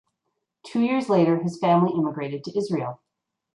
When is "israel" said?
2.57-3.01